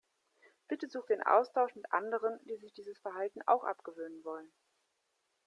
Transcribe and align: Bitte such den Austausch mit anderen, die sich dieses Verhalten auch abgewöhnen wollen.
Bitte 0.67 0.87
such 0.89 1.05
den 1.09 1.21
Austausch 1.21 1.75
mit 1.75 1.93
anderen, 1.93 2.39
die 2.45 2.57
sich 2.57 2.73
dieses 2.73 2.97
Verhalten 2.97 3.41
auch 3.45 3.63
abgewöhnen 3.63 4.23
wollen. 4.23 4.51